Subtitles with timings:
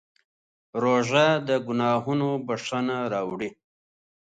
[0.81, 3.49] روژه د ګناهونو بښنه راوړي.